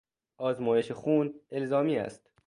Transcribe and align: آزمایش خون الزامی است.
آزمایش 0.37 0.91
خون 0.91 1.33
الزامی 1.51 1.97
است. 1.97 2.29